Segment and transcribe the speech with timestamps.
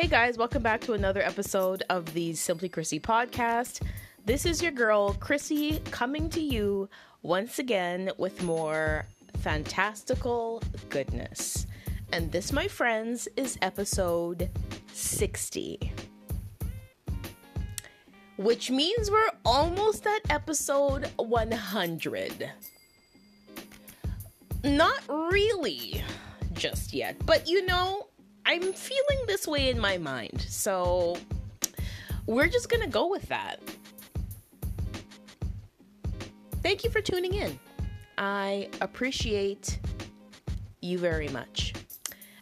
[0.00, 3.82] Hey guys, welcome back to another episode of the Simply Chrissy podcast.
[4.24, 6.88] This is your girl, Chrissy, coming to you
[7.22, 9.06] once again with more
[9.38, 11.66] fantastical goodness.
[12.12, 14.48] And this, my friends, is episode
[14.92, 15.92] 60.
[18.36, 22.50] Which means we're almost at episode 100.
[24.62, 26.04] Not really
[26.52, 28.06] just yet, but you know,
[28.48, 30.40] I'm feeling this way in my mind.
[30.40, 31.18] So
[32.24, 33.60] we're just going to go with that.
[36.62, 37.58] Thank you for tuning in.
[38.16, 39.78] I appreciate
[40.80, 41.74] you very much.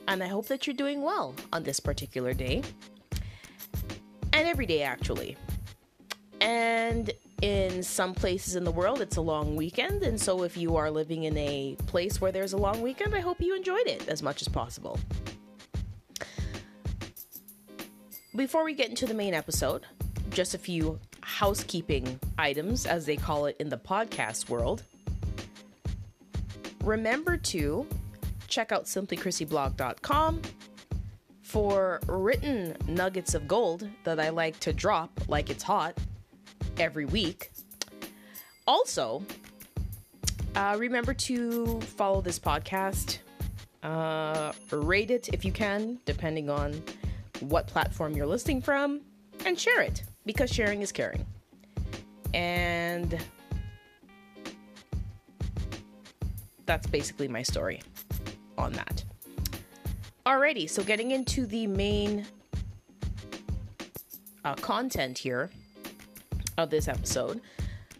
[0.07, 2.63] And I hope that you're doing well on this particular day.
[4.33, 5.37] And every day, actually.
[6.41, 7.11] And
[7.43, 10.05] in some places in the world, it's a long weekend.
[10.05, 13.21] And so, if you are living in a place where there's a long weekend, I
[13.21, 15.01] hope you enjoyed it as much as possible.
[18.37, 19.87] Before we get into the main episode,
[20.29, 24.83] just a few housekeeping items, as they call it in the podcast world.
[26.85, 27.87] Remember to
[28.47, 30.43] check out simplychrissyblog.com
[31.41, 35.97] for written nuggets of gold that I like to drop like it's hot
[36.77, 37.51] every week.
[38.67, 39.25] Also,
[40.55, 43.17] uh, remember to follow this podcast,
[43.83, 46.83] uh, rate it if you can, depending on
[47.41, 49.01] what platform you're listening from,
[49.45, 51.25] and share it because sharing is caring.
[52.35, 53.19] And
[56.67, 57.81] that's basically my story
[58.59, 59.05] on that.
[60.27, 62.27] Alrighty, so getting into the main
[64.45, 65.51] uh, content here
[66.59, 67.41] of this episode.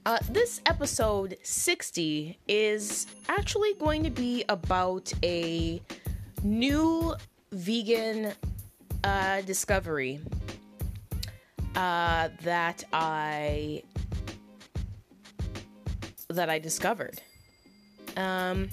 [0.05, 5.83] Uh, this episode 60 is actually going to be about a
[6.45, 7.15] new
[7.51, 8.33] vegan
[9.47, 10.21] discovery
[11.75, 13.83] uh, that I
[16.29, 17.21] that I discovered.
[18.17, 18.69] Um,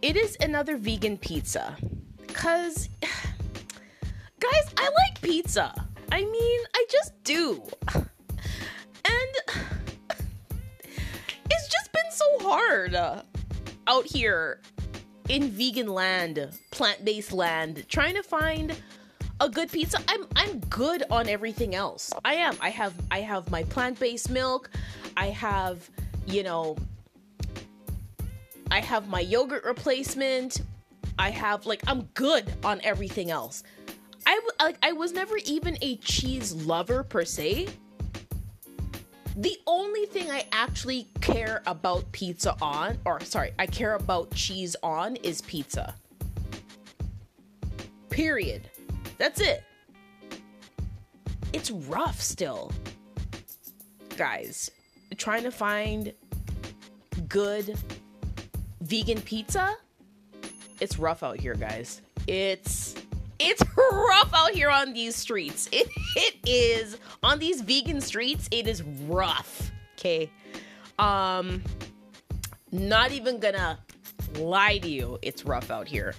[0.00, 1.76] it is another vegan pizza,
[2.28, 5.74] cause guys, I like pizza.
[6.10, 7.62] I mean, I just do,
[7.94, 8.04] and
[11.50, 12.94] it's just been so hard
[13.86, 14.60] out here
[15.28, 18.74] in vegan land, plant-based land, trying to find
[19.40, 19.98] a good pizza.
[20.08, 22.12] I'm I'm good on everything else.
[22.24, 22.56] I am.
[22.60, 24.70] I have I have my plant-based milk.
[25.16, 25.88] I have,
[26.26, 26.76] you know,
[28.70, 30.62] I have my yogurt replacement.
[31.18, 33.62] I have like I'm good on everything else.
[34.26, 37.68] I like I was never even a cheese lover per se.
[39.36, 44.76] The only thing I actually care about pizza on, or sorry, I care about cheese
[44.82, 45.94] on is pizza.
[48.12, 48.68] Period.
[49.18, 49.64] That's it.
[51.52, 52.72] It's rough still.
[54.16, 54.70] Guys,
[55.16, 56.12] trying to find
[57.28, 57.76] good
[58.82, 59.74] vegan pizza,
[60.80, 62.02] it's rough out here, guys.
[62.26, 62.94] It's
[63.38, 65.68] it's rough out here on these streets.
[65.72, 68.48] It, it is on these vegan streets.
[68.50, 69.70] It is rough.
[69.98, 70.30] Okay.
[70.98, 71.62] Um,
[72.70, 73.78] not even gonna
[74.38, 75.18] lie to you.
[75.22, 76.14] It's rough out here.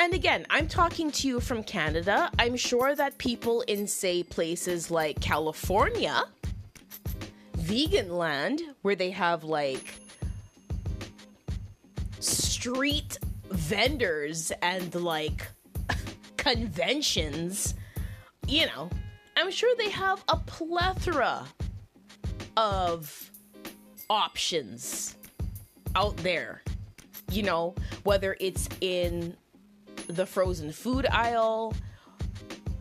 [0.00, 2.30] And again, I'm talking to you from Canada.
[2.38, 6.22] I'm sure that people in, say, places like California,
[7.56, 9.92] vegan land, where they have like
[12.20, 13.18] street
[13.50, 15.48] vendors and like
[16.36, 17.74] conventions,
[18.46, 18.88] you know,
[19.36, 21.44] I'm sure they have a plethora
[22.56, 23.32] of
[24.08, 25.16] options
[25.96, 26.62] out there.
[27.32, 29.36] You know, whether it's in
[30.08, 31.74] the frozen food aisle,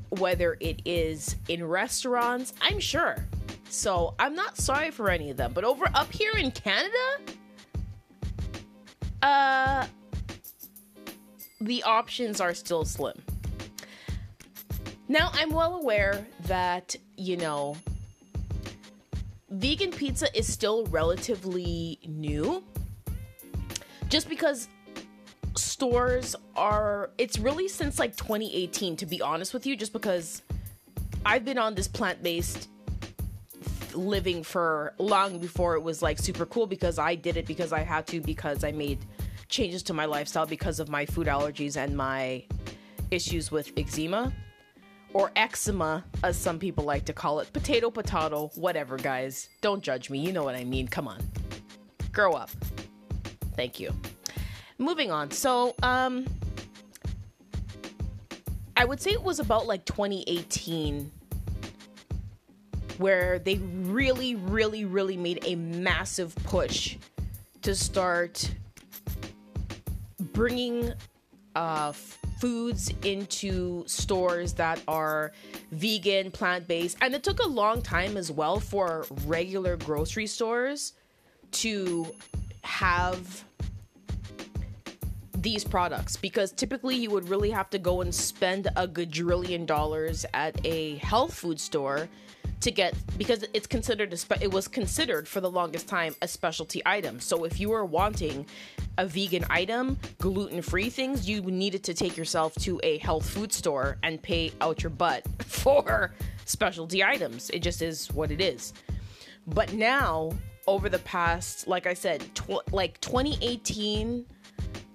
[0.09, 3.27] whether it is in restaurants, I'm sure.
[3.69, 5.51] So I'm not sorry for any of them.
[5.53, 7.19] But over up here in Canada,
[9.21, 9.87] uh,
[11.59, 13.21] the options are still slim.
[15.09, 17.77] Now, I'm well aware that, you know,
[19.49, 22.63] vegan pizza is still relatively new.
[24.09, 24.67] Just because
[25.77, 30.41] stores are, it's really since like 2018, to be honest with you, just because
[31.23, 32.67] I've been on this plant based
[33.93, 37.81] living for long before it was like super cool because I did it because I
[37.81, 38.97] had to, because I made
[39.49, 42.43] changes to my lifestyle because of my food allergies and my
[43.11, 44.33] issues with eczema
[45.13, 47.53] or eczema, as some people like to call it.
[47.53, 49.47] Potato, potato, whatever, guys.
[49.61, 50.17] Don't judge me.
[50.17, 50.87] You know what I mean.
[50.87, 51.21] Come on.
[52.11, 52.49] Grow up.
[53.55, 53.93] Thank you.
[54.77, 55.31] Moving on.
[55.31, 56.25] So, um,
[58.75, 61.11] I would say it was about like 2018
[62.97, 66.97] where they really, really, really made a massive push
[67.61, 68.51] to start
[70.19, 70.93] bringing
[71.55, 71.91] uh,
[72.39, 75.31] foods into stores that are
[75.71, 76.97] vegan, plant based.
[77.01, 80.93] And it took a long time as well for regular grocery stores
[81.51, 82.05] to
[82.63, 83.43] have
[85.47, 90.25] these products because typically you would really have to go and spend a gajillion dollars
[90.33, 92.09] at a health food store
[92.59, 96.27] to get because it's considered a spe- it was considered for the longest time a
[96.27, 97.21] specialty item.
[97.21, 98.45] So if you were wanting
[98.97, 103.95] a vegan item, gluten-free things, you needed to take yourself to a health food store
[104.03, 106.13] and pay out your butt for
[106.43, 107.49] specialty items.
[107.51, 108.73] It just is what it is.
[109.47, 110.33] But now
[110.67, 114.25] over the past like I said, tw- like 2018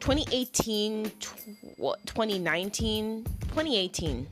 [0.02, 1.36] 2018 tw-
[2.06, 4.26] 2019 2018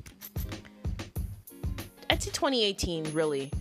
[2.11, 3.53] I'd say 2018 really.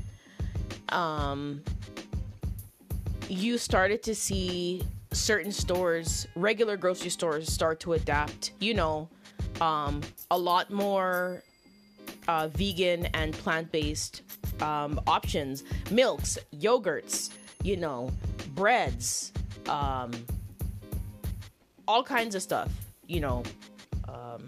[0.90, 1.62] Um,
[3.28, 8.54] you started to see certain stores, regular grocery stores, start to adapt.
[8.60, 9.08] You know,
[9.62, 10.02] um,
[10.32, 11.44] a lot more
[12.28, 14.24] uh, vegan and plant-based
[14.64, 17.30] um, options, milks, yogurts,
[17.62, 18.12] you know,
[18.56, 19.32] breads,
[19.68, 20.12] um,
[21.90, 22.72] all kinds of stuff.
[23.08, 23.44] You know,
[24.08, 24.48] um,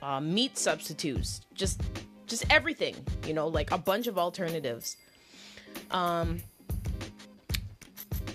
[0.00, 1.82] uh, meat substitutes, just
[2.26, 2.94] just everything,
[3.26, 4.96] you know, like a bunch of alternatives.
[5.90, 6.40] Um,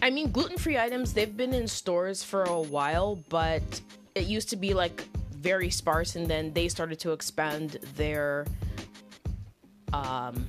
[0.02, 3.82] I mean, gluten free items, they've been in stores for a while, but
[4.14, 5.02] it used to be like
[5.32, 8.46] very sparse, and then they started to expand their.
[9.94, 10.48] Um,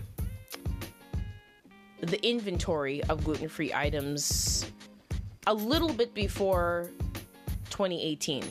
[2.00, 4.66] the inventory of gluten free items
[5.46, 6.90] a little bit before
[7.70, 8.44] 2018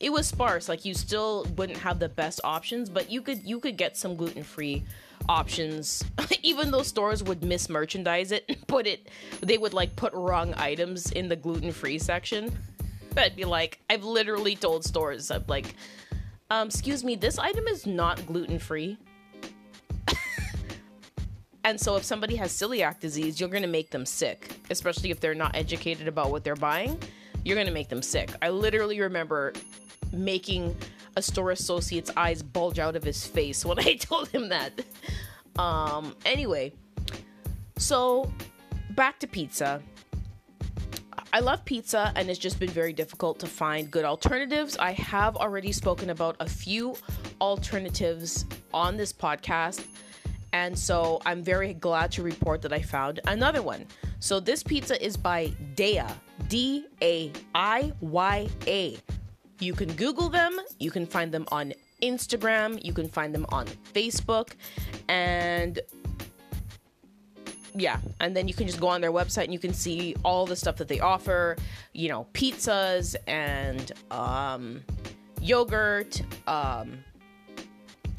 [0.00, 3.60] it was sparse like you still wouldn't have the best options but you could you
[3.60, 4.82] could get some gluten-free
[5.28, 6.04] options.
[6.42, 9.08] Even though stores would mismerchandise it put it
[9.40, 12.50] they would like put wrong items in the gluten-free section.
[13.16, 15.74] I'd be like i've literally told stores i'm like
[16.48, 18.96] um, excuse me this item is not gluten-free
[21.64, 25.20] and so if somebody has celiac disease you're going to make them sick especially if
[25.20, 26.98] they're not educated about what they're buying
[27.44, 29.52] you're going to make them sick i literally remember
[30.12, 30.76] making
[31.16, 34.72] a store associate's eyes bulge out of his face when I told him that.
[35.58, 36.72] Um, anyway,
[37.76, 38.30] so
[38.90, 39.82] back to pizza.
[41.32, 44.76] I love pizza and it's just been very difficult to find good alternatives.
[44.78, 46.96] I have already spoken about a few
[47.40, 49.84] alternatives on this podcast.
[50.52, 53.86] And so I'm very glad to report that I found another one.
[54.18, 56.10] So this pizza is by Daiya,
[56.48, 58.98] D A I Y A.
[59.60, 63.66] You can Google them, you can find them on Instagram, you can find them on
[63.94, 64.52] Facebook,
[65.08, 65.78] and
[67.74, 70.46] yeah, and then you can just go on their website and you can see all
[70.46, 71.56] the stuff that they offer,
[71.92, 74.82] you know, pizzas and um,
[75.40, 76.98] yogurt, um,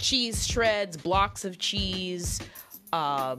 [0.02, 2.40] cheese shreds, blocks of cheese,
[2.92, 3.36] uh,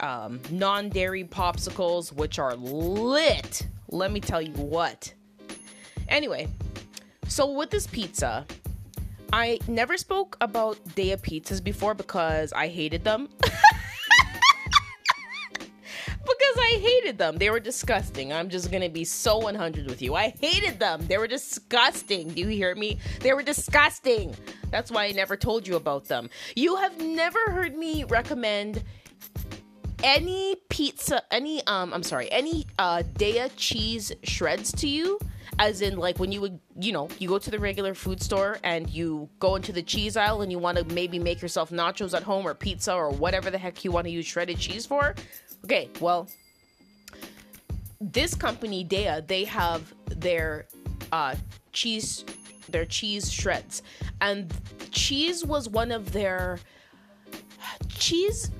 [0.00, 3.66] um, non dairy popsicles, which are lit.
[3.88, 5.12] Let me tell you what.
[6.08, 6.48] Anyway,
[7.28, 8.46] so with this pizza,
[9.32, 13.28] I never spoke about Daiya pizzas before because I hated them.
[16.80, 17.36] Hated them.
[17.36, 18.32] They were disgusting.
[18.32, 20.14] I'm just going to be so 100 with you.
[20.14, 21.06] I hated them.
[21.06, 22.28] They were disgusting.
[22.28, 22.98] Do you hear me?
[23.20, 24.34] They were disgusting.
[24.70, 26.30] That's why I never told you about them.
[26.56, 28.82] You have never heard me recommend
[30.02, 35.18] any pizza, any um I'm sorry, any uh Daiya cheese shreds to you
[35.58, 38.58] as in like when you would you know you go to the regular food store
[38.64, 42.14] and you go into the cheese aisle and you want to maybe make yourself nachos
[42.16, 45.14] at home or pizza or whatever the heck you want to use shredded cheese for
[45.64, 46.26] okay well
[48.00, 50.66] this company Daiya, they have their
[51.12, 51.34] uh
[51.72, 52.24] cheese
[52.68, 53.82] their cheese shreds.
[54.20, 54.52] And
[54.90, 56.58] cheese was one of their
[57.88, 58.50] cheese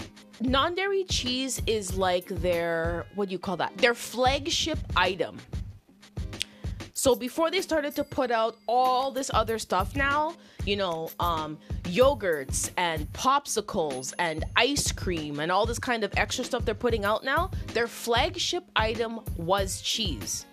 [0.40, 3.76] non-dairy cheese is like their what do you call that?
[3.78, 5.38] Their flagship item.
[6.94, 10.34] So before they started to put out all this other stuff now,
[10.66, 11.58] you know, um,
[11.90, 17.04] yogurts and popsicles and ice cream and all this kind of extra stuff they're putting
[17.04, 20.46] out now, their flagship item was cheese.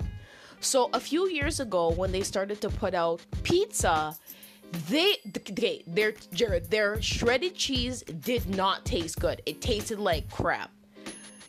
[0.59, 4.15] So a few years ago, when they started to put out pizza,
[4.89, 5.17] they
[5.51, 6.13] they their
[6.69, 9.41] their shredded cheese did not taste good.
[9.45, 10.71] It tasted like crap.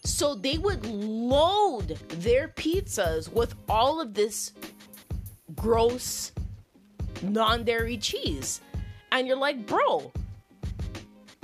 [0.04, 4.52] So they would load their pizzas with all of this
[5.56, 6.32] gross
[7.22, 8.60] non dairy cheese.
[9.12, 10.12] And you're like, bro,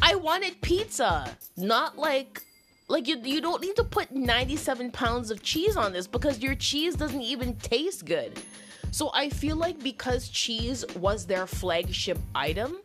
[0.03, 2.43] I wanted pizza, not like.
[2.87, 6.55] Like you, you don't need to put 97 pounds of cheese on this because your
[6.55, 8.39] cheese doesn't even taste good.
[8.91, 12.77] So I feel like because cheese was their flagship item,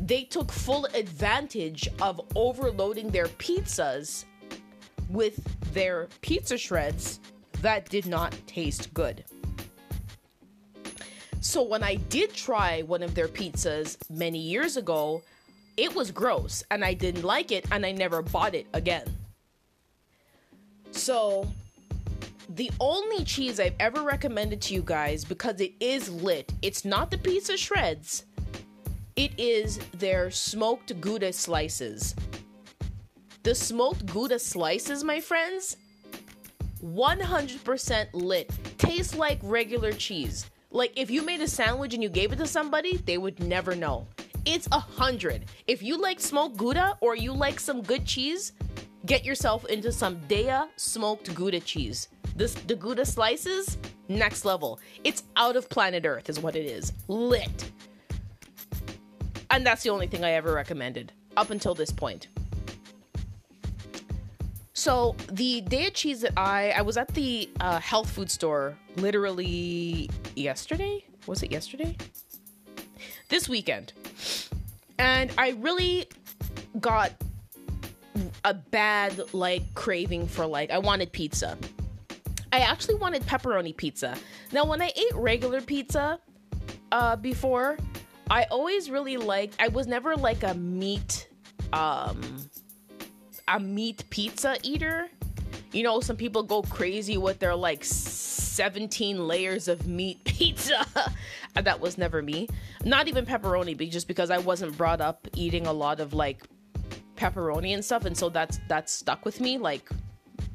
[0.00, 4.24] they took full advantage of overloading their pizzas
[5.10, 5.38] with
[5.74, 7.20] their pizza shreds
[7.62, 9.24] that did not taste good.
[11.48, 15.22] So when I did try one of their pizzas many years ago,
[15.78, 19.06] it was gross and I didn't like it and I never bought it again.
[20.90, 21.48] So
[22.50, 27.10] the only cheese I've ever recommended to you guys because it is lit, it's not
[27.10, 28.26] the pizza shreds.
[29.16, 32.14] It is their smoked Gouda slices.
[33.42, 35.78] The smoked Gouda slices, my friends,
[36.84, 38.50] 100% lit.
[38.76, 40.44] Tastes like regular cheese.
[40.70, 43.74] Like if you made a sandwich and you gave it to somebody, they would never
[43.74, 44.06] know.
[44.44, 45.46] It's a hundred.
[45.66, 48.52] If you like smoked Gouda or you like some good cheese,
[49.06, 52.08] get yourself into some Daiya smoked Gouda cheese.
[52.36, 54.78] This the Gouda slices, next level.
[55.04, 56.92] It's out of planet Earth, is what it is.
[57.08, 57.70] Lit.
[59.50, 62.28] And that's the only thing I ever recommended up until this point.
[64.78, 70.08] So the Daiya cheese that I I was at the uh, health food store literally
[70.36, 71.04] yesterday.
[71.26, 71.96] Was it yesterday?
[73.28, 73.92] This weekend,
[75.00, 76.06] and I really
[76.78, 77.10] got
[78.44, 81.58] a bad like craving for like I wanted pizza.
[82.52, 84.16] I actually wanted pepperoni pizza.
[84.52, 86.20] Now when I ate regular pizza
[86.92, 87.78] uh, before,
[88.30, 89.56] I always really liked.
[89.58, 91.28] I was never like a meat
[91.72, 92.20] um
[93.48, 95.08] a meat pizza eater.
[95.72, 100.86] You know, some people go crazy with their like 17 layers of meat pizza.
[101.54, 102.48] that was never me.
[102.84, 106.42] Not even pepperoni, just because I wasn't brought up eating a lot of like
[107.16, 109.58] pepperoni and stuff, and so that's that's stuck with me.
[109.58, 109.88] Like,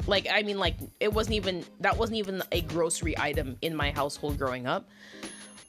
[0.08, 3.92] like I mean, like it wasn't even that wasn't even a grocery item in my
[3.92, 4.88] household growing up.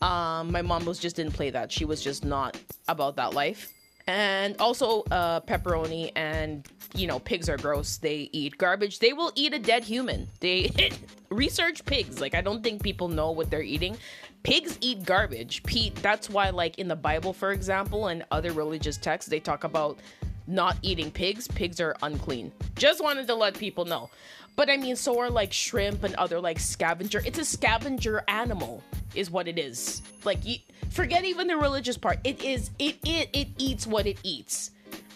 [0.00, 1.72] Um, my mom was just didn't play that.
[1.72, 3.72] She was just not about that life
[4.06, 7.96] and also uh, pepperoni and you know pigs are gross.
[7.96, 8.99] They eat garbage.
[8.99, 10.28] They will eat a dead human.
[10.40, 10.70] They
[11.30, 12.20] research pigs.
[12.20, 13.96] Like i don't think people know what they're eating.
[14.42, 15.62] Pigs eat garbage.
[15.64, 19.64] Pete that's why like in the bible for example and other religious texts they talk
[19.64, 19.99] about
[20.46, 21.49] not eating pigs.
[21.49, 22.52] Pigs are unclean.
[22.76, 24.11] Just wanted to let people know
[24.56, 28.82] but i mean so are like shrimp and other like scavenger it's a scavenger animal
[29.14, 30.56] is what it is like you
[30.94, 32.20] forget even the religious part.
[32.25, 34.70] It is it it it eats what it eats.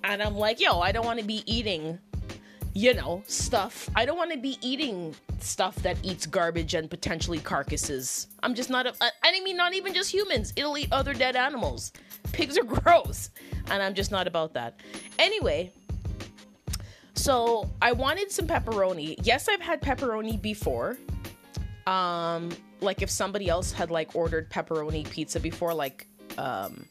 [0.05, 1.99] And I'm like, yo, I don't want to be eating,
[2.75, 3.89] you know, stuff.
[3.95, 8.29] I don't want to be eating stuff that eats garbage and potentially carcasses.
[8.43, 10.53] I'm just not a, uh, I mean not even just humans.
[10.57, 11.93] It'll eat other dead animals.
[12.33, 13.31] Pigs are gross.
[13.71, 14.81] And I'm just not about that.
[15.19, 15.73] Anyway,
[17.19, 19.17] so I wanted some pepperoni.
[19.23, 20.97] Yes, I've had pepperoni before.
[21.87, 26.07] Um like if somebody else had like ordered pepperoni pizza before like
[26.37, 26.85] um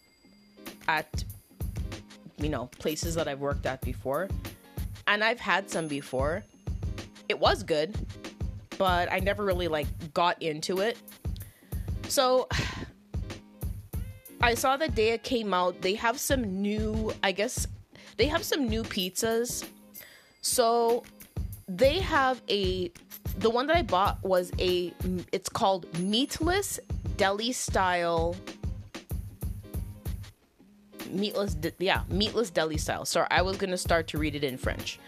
[0.87, 1.23] at
[2.37, 4.27] you know places that I've worked at before
[5.07, 6.43] and I've had some before
[7.29, 7.95] it was good
[8.77, 10.97] but I never really like got into it
[12.09, 12.47] so
[14.41, 17.67] I saw that Daiya came out they have some new I guess
[18.17, 19.65] they have some new pizzas
[20.41, 21.03] so
[21.67, 22.91] they have a
[23.39, 24.93] the one that I bought was a
[25.31, 26.79] it's called meatless
[27.17, 28.35] deli style.
[31.11, 33.05] Meatless de- yeah meatless deli style.
[33.05, 34.99] Sorry i was gonna start to read it in french.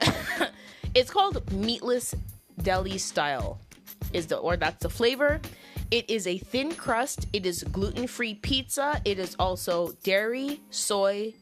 [0.94, 2.14] It's called meatless
[2.62, 3.60] deli style
[4.12, 5.40] is the or that's the flavor.
[5.90, 7.26] It is a thin crust.
[7.32, 9.00] It is gluten-free pizza.
[9.04, 11.34] It is also dairy soy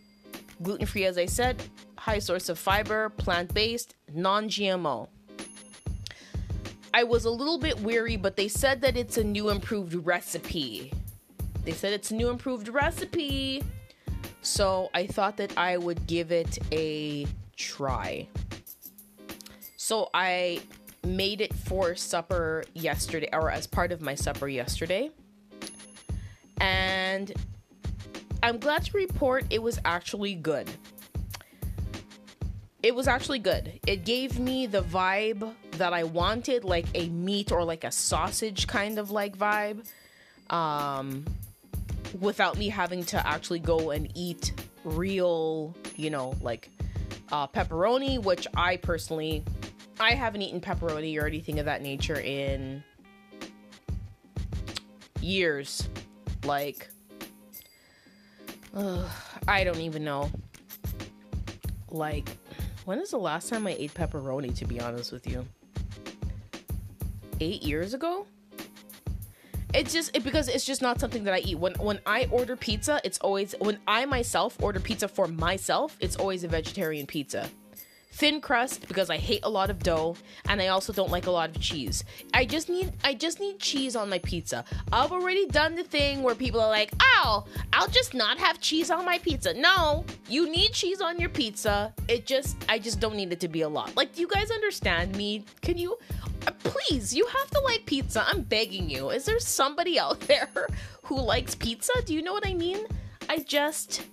[0.63, 1.63] gluten-free as i said
[2.07, 5.09] high source of fiber plant-based non-gmo
[6.95, 10.93] I was a little bit weary, but they said that it's a new improved recipe.
[11.63, 13.63] They said it's a new improved recipe.
[14.41, 18.29] So I thought that I would give it a try.
[19.77, 20.63] So I
[21.05, 25.11] made it for supper yesterday, or as part of my supper yesterday.
[26.63, 27.31] And
[28.43, 30.71] I'm glad to report it was actually good
[32.87, 33.81] it was actually good.
[33.85, 38.69] It gave me the vibe that I wanted, like a meat or like a sausage
[38.69, 39.85] kind of like vibe,
[40.51, 41.25] um,
[42.21, 44.53] without me having to actually go and eat
[44.85, 46.71] real, you know, like
[47.33, 49.43] uh, pepperoni, which I personally,
[49.99, 52.85] I haven't eaten pepperoni or anything of that nature in
[55.21, 55.89] years.
[56.45, 56.89] Like,
[58.73, 60.31] I don't even know.
[61.89, 62.31] Like,
[62.87, 65.45] when is the last time I ate pepperoni, to be honest with you?
[67.41, 68.27] Eight years ago?
[69.75, 71.59] It's just it, because it's just not something that I eat.
[71.59, 76.17] When when I order pizza, it's always when I myself order pizza for myself, it's
[76.17, 77.51] always a vegetarian pizza
[78.17, 80.17] thin crust because I hate a lot of dough
[80.49, 82.03] and I also don't like a lot of cheese.
[82.33, 84.65] I just need I just need cheese on my pizza.
[84.91, 87.45] I've already done the thing where people are like, "Oh,
[87.75, 91.93] I'll just not have cheese on my pizza." No, you need cheese on your pizza.
[92.09, 93.95] It just I just don't need it to be a lot.
[93.97, 95.45] Like, do you guys understand me?
[95.61, 95.99] Can you
[96.47, 98.25] uh, please, you have to like pizza.
[98.27, 99.11] I'm begging you.
[99.11, 100.69] Is there somebody out there
[101.03, 101.93] who likes pizza?
[102.07, 102.79] Do you know what I mean?
[103.29, 104.05] I just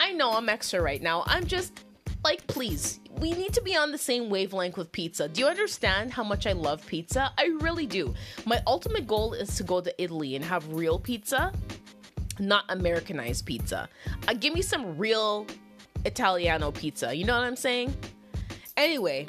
[0.00, 1.22] I know I'm extra right now.
[1.26, 1.84] I'm just
[2.24, 5.28] like please we need to be on the same wavelength with pizza.
[5.28, 7.32] Do you understand how much I love pizza?
[7.38, 8.14] I really do.
[8.46, 11.52] My ultimate goal is to go to Italy and have real pizza,
[12.40, 13.88] not Americanized pizza.
[14.26, 15.46] Uh, give me some real
[16.04, 17.14] Italiano pizza.
[17.14, 17.94] You know what I'm saying?
[18.76, 19.26] Anyway,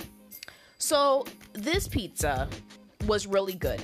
[0.79, 2.50] so this pizza
[3.05, 3.81] was really good.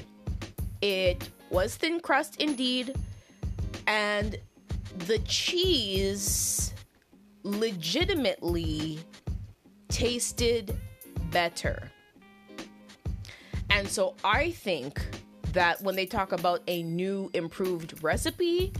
[0.82, 2.96] It was thin crust indeed,
[3.86, 4.40] and
[4.98, 6.74] the cheese
[7.58, 9.00] legitimately
[9.90, 10.76] tasted
[11.32, 11.92] better.
[13.70, 15.02] And so I think
[15.54, 18.72] that when they talk about a new improved recipe,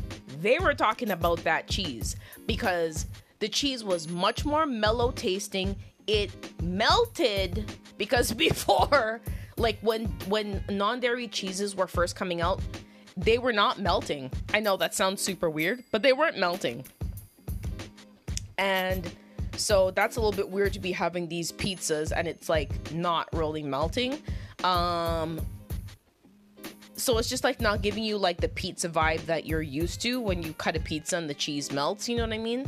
[0.42, 3.06] they were talking about that cheese because
[3.40, 5.76] the cheese was much more mellow tasting.
[6.08, 9.22] It melted because before
[9.58, 12.62] like when when non-dairy cheeses were first coming out,
[13.18, 14.32] they were not melting.
[14.54, 16.86] I know that sounds super weird, but they weren't melting.
[18.60, 19.10] And
[19.56, 23.28] so that's a little bit weird to be having these pizzas and it's like not
[23.34, 24.22] really melting.
[24.64, 25.40] Um
[26.96, 30.20] so it's just like not giving you like the pizza vibe that you're used to
[30.20, 32.66] when you cut a pizza and the cheese melts, you know what I mean?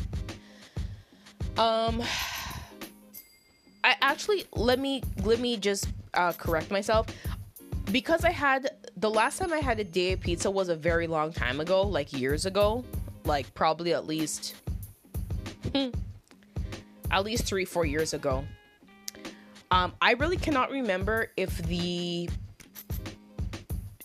[1.58, 2.02] Um
[3.84, 7.08] I actually let me let me just uh, correct myself
[7.92, 11.34] because I had the last time I had a Daiya pizza was a very long
[11.34, 12.86] time ago, like years ago,
[13.26, 14.56] like probably at least
[17.12, 18.44] at least three, four years ago.
[19.70, 22.30] Um, I really cannot remember if the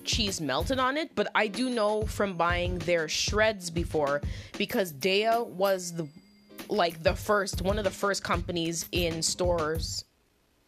[0.04, 4.22] cheese melted on it, but I do know from buying their shreds before
[4.56, 6.08] because Daiya was the
[6.68, 10.04] like the first one of the first companies in stores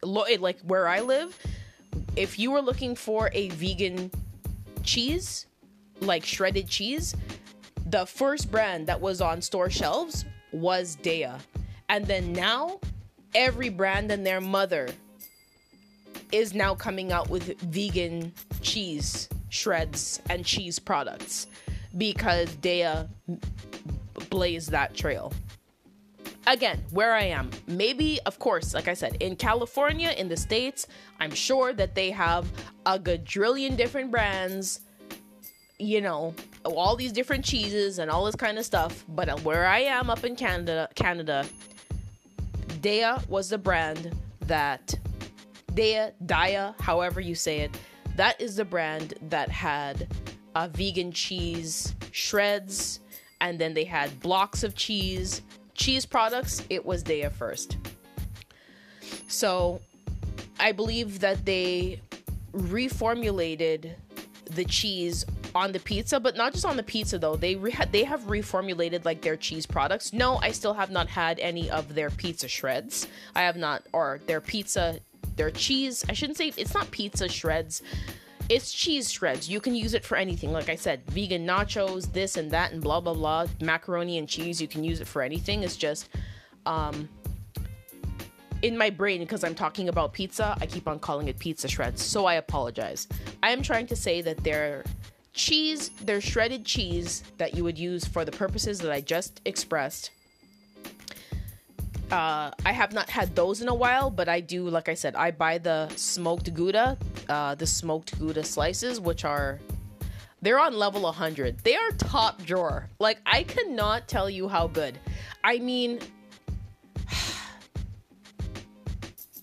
[0.01, 1.37] like where I live.
[2.15, 4.11] If you were looking for a vegan
[4.83, 5.45] cheese,
[6.01, 7.15] like shredded cheese,
[7.85, 11.39] the first brand that was on store shelves was Daiya.
[11.89, 12.79] And then now,
[13.33, 14.89] every brand and their mother
[16.31, 18.31] is now coming out with vegan
[18.61, 21.47] cheese shreds and cheese products
[21.97, 23.07] because Daiya
[24.29, 25.33] blazed that trail.
[26.47, 30.87] Again, where I am, maybe, of course, like I said, in California, in the States,
[31.19, 32.47] I'm sure that they have
[32.85, 34.81] a gajillion different brands,
[35.79, 39.05] you know, all these different cheeses and all this kind of stuff.
[39.07, 41.45] But where I am up in Canada, Canada,
[42.81, 44.93] Daiya was the brand that
[45.73, 47.77] Daiya, Daiya, however you say it,
[48.15, 50.07] that is the brand that had
[50.55, 52.99] a vegan cheese shreds,
[53.39, 55.41] and then they had blocks of cheese,
[55.73, 56.63] cheese products.
[56.69, 57.77] It was Daiya first.
[59.27, 59.79] So
[60.59, 62.01] I believe that they
[62.53, 63.91] reformulated
[64.45, 67.35] the cheese on the pizza, but not just on the pizza though.
[67.35, 70.13] They re- they have reformulated like their cheese products.
[70.13, 73.07] No, I still have not had any of their pizza shreds.
[73.35, 74.99] I have not, or their pizza,
[75.35, 76.03] their cheese.
[76.09, 77.81] I shouldn't say it's not pizza shreds.
[78.49, 79.47] It's cheese shreds.
[79.47, 80.51] You can use it for anything.
[80.51, 83.47] Like I said, vegan nachos, this and that, and blah blah blah.
[83.61, 84.61] Macaroni and cheese.
[84.61, 85.63] You can use it for anything.
[85.63, 86.09] It's just,
[86.65, 87.07] um,
[88.61, 92.01] in my brain because I'm talking about pizza, I keep on calling it pizza shreds.
[92.01, 93.07] So I apologize.
[93.41, 94.83] I am trying to say that they're
[95.33, 100.11] cheese, there's shredded cheese that you would use for the purposes that I just expressed.
[102.11, 105.15] Uh, I have not had those in a while, but I do, like I said,
[105.15, 109.59] I buy the smoked Gouda, uh, the smoked Gouda slices, which are,
[110.41, 111.59] they're on level 100.
[111.59, 112.89] They are top drawer.
[112.97, 114.97] Like, I cannot tell you how good.
[115.43, 115.99] I mean,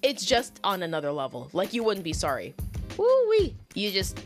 [0.02, 1.48] it's just on another level.
[1.52, 2.54] Like, you wouldn't be sorry.
[2.96, 3.54] Woo wee.
[3.74, 4.18] You just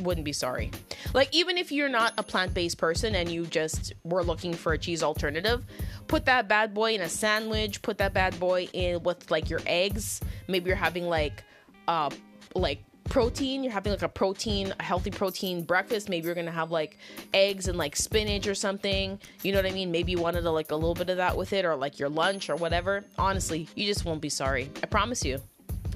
[0.00, 0.70] wouldn't be sorry.
[1.14, 4.72] Like, even if you're not a plant based person and you just were looking for
[4.72, 5.64] a cheese alternative,
[6.08, 9.60] put that bad boy in a sandwich, put that bad boy in with like your
[9.66, 10.20] eggs.
[10.48, 11.44] Maybe you're having like,
[11.88, 12.10] uh,
[12.54, 16.08] like protein, you're having like a protein, a healthy protein breakfast.
[16.08, 16.98] Maybe you're gonna have like
[17.32, 19.18] eggs and like spinach or something.
[19.42, 19.90] You know what I mean?
[19.90, 22.08] Maybe you wanted to like a little bit of that with it, or like your
[22.08, 23.04] lunch or whatever.
[23.18, 24.70] Honestly, you just won't be sorry.
[24.82, 25.40] I promise you.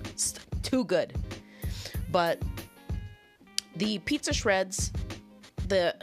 [0.04, 1.14] It's too good.
[2.10, 2.40] But
[3.80, 4.92] the pizza shreds,
[5.68, 5.94] the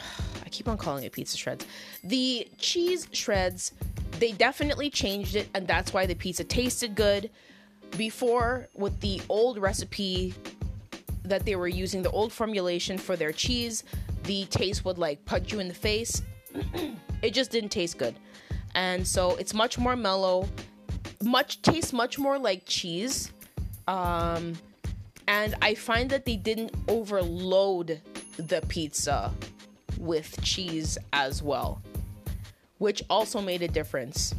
[0.44, 1.66] I keep on calling it pizza shreds.
[2.04, 3.74] The cheese shreds,
[4.20, 7.30] they definitely changed it, and that's why the pizza tasted good.
[7.96, 10.34] Before, with the old recipe
[11.24, 13.84] that they were using, the old formulation for their cheese,
[14.24, 16.24] the taste would like punch you in the face.
[17.22, 18.16] it just didn't taste good.
[18.74, 20.50] And so it's much more mellow,
[21.24, 23.32] much tastes much more like cheese.
[23.88, 24.56] Um,
[25.28, 28.02] and I find that they didn't overload
[28.38, 29.34] the pizza
[29.98, 31.82] with cheese as well,
[32.78, 34.34] which also made a difference.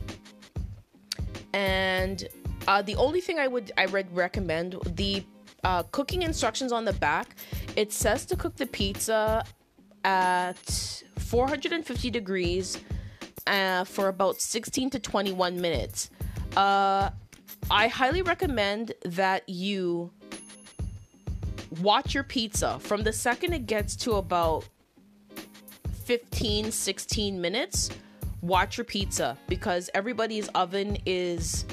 [1.53, 2.29] And
[2.66, 5.24] uh, the only thing I would I would recommend the
[5.64, 7.37] uh, cooking instructions on the back.
[7.77, 9.44] It says to cook the pizza
[10.05, 12.79] at 450 degrees
[13.46, 16.11] uh, for about 16 to 21 minutes.
[16.57, 17.11] Uh,
[17.70, 20.11] I highly recommend that you
[21.81, 22.78] watch your pizza.
[22.81, 24.64] From the second it gets to about
[26.04, 27.90] 15 16 minutes
[28.40, 29.37] watch your pizza.
[29.48, 31.64] Because everybody's oven is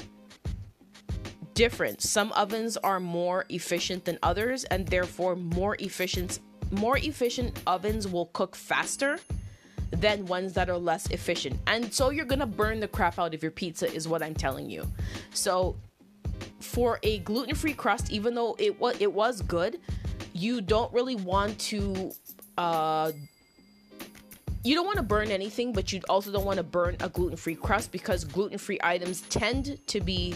[1.54, 2.02] different.
[2.02, 8.26] Some ovens are more efficient than others and therefore more efficient more efficient ovens will
[8.26, 9.20] cook faster
[9.90, 11.58] than ones that are less efficient.
[11.68, 14.68] And so you're gonna burn the crap out of your pizza is what i'm telling
[14.68, 14.86] you.
[15.32, 15.76] So
[16.66, 19.80] for a gluten-free crust even though it was it was good
[20.32, 22.12] you don't really want to
[22.58, 23.10] uh
[24.66, 27.36] you don't want to burn anything, but you also don't want to burn a gluten
[27.36, 30.34] free crust because gluten free items tend to be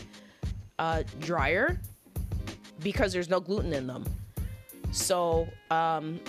[0.78, 1.80] uh, drier
[2.80, 4.04] because there's no gluten in them.
[4.92, 6.20] So, um,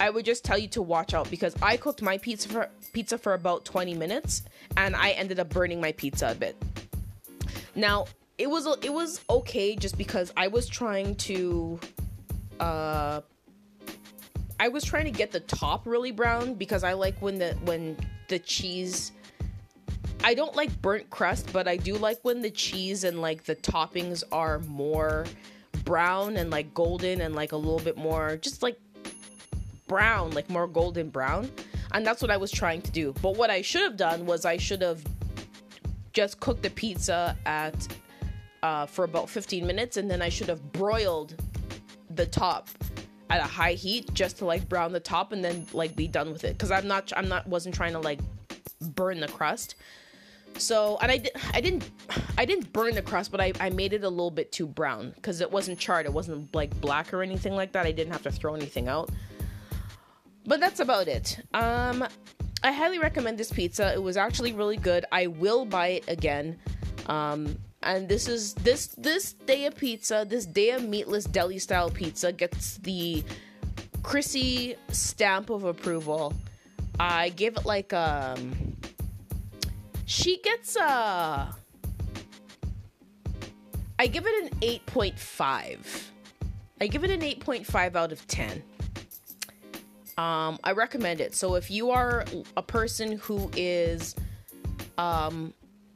[0.00, 3.16] I would just tell you to watch out because I cooked my pizza for pizza
[3.16, 4.42] for about 20 minutes
[4.76, 6.60] and I ended up burning my pizza a bit.
[7.76, 8.06] Now,
[8.38, 11.78] it was it was okay just because I was trying to
[12.60, 13.20] uh
[14.58, 17.96] I was trying to get the top really brown because I like when the when
[18.28, 19.12] the cheese
[20.22, 23.56] I don't like burnt crust, but I do like when the cheese and like the
[23.56, 25.26] toppings are more
[25.84, 28.78] brown and like golden and like a little bit more just like
[29.86, 31.50] brown, like more golden brown.
[31.92, 33.14] And that's what I was trying to do.
[33.22, 35.04] But what I should have done was I should have
[36.12, 37.86] just cooked the pizza at
[38.64, 41.36] uh, for about 15 minutes and then I should have broiled
[42.08, 42.70] the top
[43.28, 46.32] at a high heat just to like brown the top and then like be done
[46.32, 46.54] with it.
[46.54, 48.20] Because i'm not i'm not wasn't trying to like
[48.80, 49.74] burn the crust.
[50.56, 51.90] So and i did i didn't
[52.38, 55.12] i didn't burn the crust but i, I made it a little bit too brown
[55.14, 56.06] because it wasn't charred.
[56.06, 57.84] It wasn't like black or anything like that.
[57.84, 59.10] I didn't have to throw anything out.
[60.46, 61.38] But that's about it.
[61.52, 62.06] Um
[62.62, 63.92] i highly recommend this pizza.
[63.92, 65.04] It was actually really good.
[65.12, 66.58] I will buy it again.
[67.08, 72.78] Um and this is this this Daiya pizza, this Daiya meatless deli style pizza gets
[72.78, 73.22] the
[74.02, 76.34] Chrissy stamp of approval.
[76.98, 78.76] I give it like um
[80.06, 81.54] she gets a
[83.98, 86.08] I give it an 8.5.
[86.80, 88.62] I give it an 8.5 out of 10.
[90.16, 91.34] Um I recommend it.
[91.34, 92.24] So if you are
[92.56, 94.14] a person who is
[94.98, 95.52] um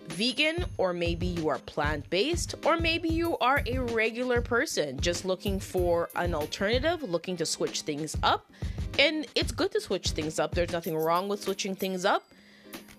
[0.09, 5.25] vegan, or maybe you are plant based, or maybe you are a regular person just
[5.25, 8.51] looking for an alternative, looking to switch things up.
[8.99, 10.55] And it's good to switch things up.
[10.55, 12.25] There's nothing wrong with switching things up.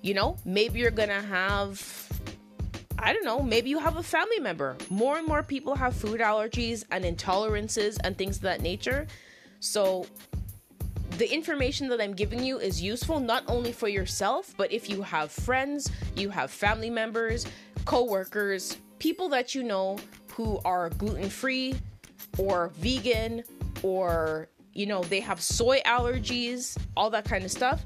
[0.01, 2.09] You know, maybe you're gonna have
[3.01, 4.75] I don't know, maybe you have a family member.
[4.89, 9.07] More and more people have food allergies and intolerances and things of that nature.
[9.61, 10.05] So
[11.17, 15.01] the information that I'm giving you is useful not only for yourself, but if you
[15.01, 17.45] have friends, you have family members,
[17.85, 19.97] coworkers, people that you know
[20.33, 21.75] who are gluten free
[22.37, 23.43] or vegan
[23.83, 27.85] or you know they have soy allergies, all that kind of stuff.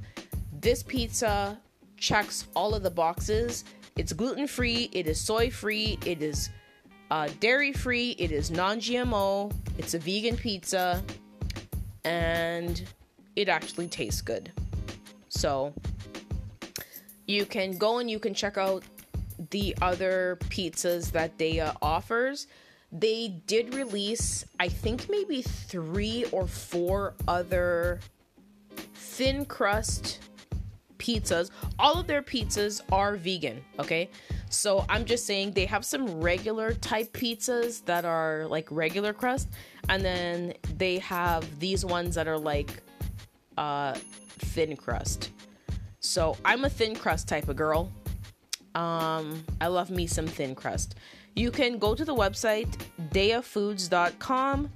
[0.59, 1.59] This pizza
[1.97, 3.63] checks all of the boxes.
[3.95, 6.49] It's gluten free, it is soy free, it is
[7.11, 11.03] uh, dairy free, it is non GMO, it's a vegan pizza,
[12.03, 12.83] and
[13.35, 14.51] it actually tastes good.
[15.29, 15.73] So
[17.25, 18.83] you can go and you can check out
[19.49, 22.47] the other pizzas that Daiya offers.
[22.91, 27.99] They did release, I think, maybe three or four other
[28.93, 30.19] thin crust
[30.99, 31.49] pizzas.
[31.79, 34.09] All of their pizzas are vegan, okay?
[34.49, 39.49] So I'm just saying they have some regular type pizzas that are like regular crust,
[39.89, 42.82] and then they have these ones that are like
[43.57, 45.31] uh, thin crust.
[45.99, 47.91] So I'm a thin crust type of girl.
[48.75, 50.95] Um, I love me some thin crust.
[51.35, 52.69] You can go to the website
[53.11, 54.69] daiyafoods.com.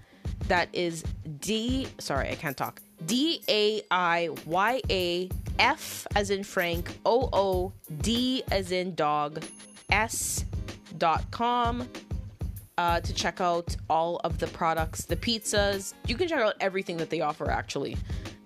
[0.48, 1.04] That is
[1.40, 1.88] D.
[2.00, 2.82] Sorry, I can't talk.
[3.06, 9.44] D A I Y A F as in Frank, O O D as in dog,
[9.92, 10.46] S
[10.98, 11.88] dot com
[12.78, 15.94] uh, to check out all of the products, the pizzas.
[16.08, 17.98] You can check out everything that they offer actually.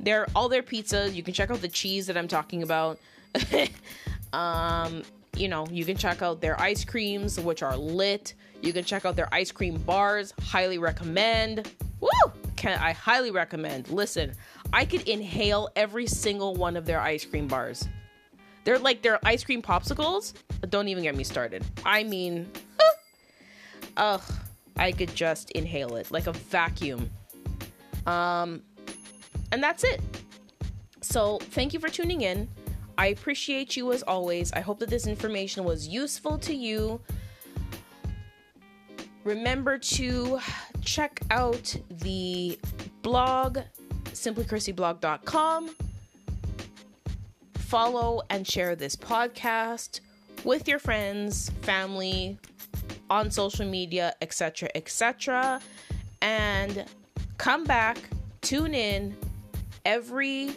[0.01, 1.13] They're all their pizzas.
[1.13, 2.99] You can check out the cheese that I'm talking about.
[4.33, 5.03] um,
[5.37, 8.33] you know, you can check out their ice creams, which are lit.
[8.61, 10.33] You can check out their ice cream bars.
[10.41, 11.71] Highly recommend.
[11.99, 12.09] Woo!
[12.55, 13.89] Can I highly recommend?
[13.89, 14.33] Listen,
[14.73, 17.87] I could inhale every single one of their ice cream bars.
[18.63, 20.33] They're like their ice cream popsicles.
[20.69, 21.63] Don't even get me started.
[21.85, 22.49] I mean,
[23.97, 24.21] ugh,
[24.77, 27.09] I could just inhale it like a vacuum.
[28.05, 28.61] Um,
[29.51, 30.01] and that's it.
[31.01, 32.47] So, thank you for tuning in.
[32.97, 34.51] I appreciate you as always.
[34.53, 37.01] I hope that this information was useful to you.
[39.23, 40.39] Remember to
[40.81, 42.59] check out the
[43.01, 43.59] blog,
[44.05, 45.75] simplychrissyblog.com.
[47.55, 50.01] Follow and share this podcast
[50.43, 52.37] with your friends, family,
[53.09, 55.61] on social media, etc., etc.
[56.21, 56.85] And
[57.37, 57.97] come back,
[58.41, 59.15] tune in
[59.85, 60.55] every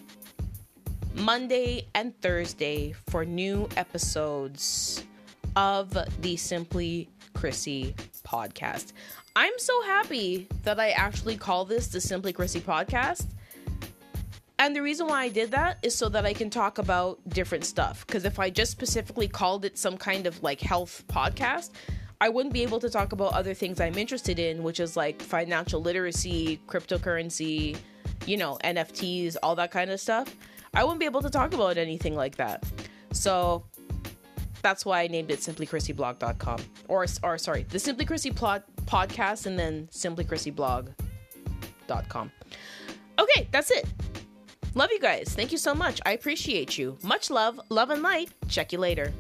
[1.14, 5.04] Monday and Thursday for new episodes
[5.56, 8.92] of the Simply Chrissy podcast.
[9.36, 13.26] I'm so happy that I actually call this the Simply Chrissy podcast.
[14.58, 17.64] And the reason why I did that is so that I can talk about different
[17.64, 18.06] stuff.
[18.06, 21.70] Because if I just specifically called it some kind of like health podcast,
[22.20, 25.20] I wouldn't be able to talk about other things I'm interested in, which is like
[25.20, 27.76] financial literacy, cryptocurrency,
[28.26, 30.34] you know, NFTs, all that kind of stuff.
[30.74, 32.64] I wouldn't be able to talk about anything like that.
[33.12, 33.64] So
[34.62, 36.60] that's why I named it simplychrissyblog.com.
[36.88, 42.32] Or, or sorry, the Simply Chrissy plot podcast and then simplychrissyblog.com.
[43.18, 43.86] Okay, that's it.
[44.74, 45.34] Love you guys.
[45.34, 46.00] Thank you so much.
[46.04, 46.98] I appreciate you.
[47.02, 48.30] Much love, love and light.
[48.48, 49.12] Check you later.